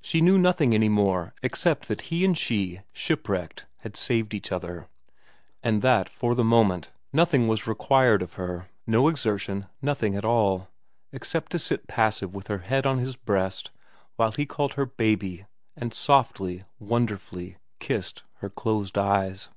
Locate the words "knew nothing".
0.20-0.74